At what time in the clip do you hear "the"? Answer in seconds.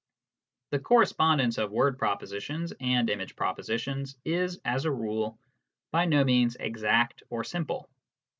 0.71-0.79